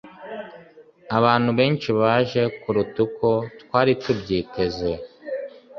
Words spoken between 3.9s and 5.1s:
tubyiteze